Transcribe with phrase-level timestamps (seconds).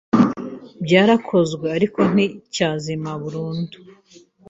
[0.83, 3.77] byarakozwe ariko nticyazima burundu